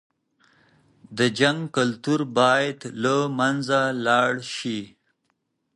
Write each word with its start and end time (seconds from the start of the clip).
د 1.17 1.19
جنګ 1.39 1.59
کلتور 1.75 2.19
بايد 2.37 2.77
له 3.03 3.15
منځه 3.37 3.79
لاړ 4.05 4.31
شي. 4.55 4.79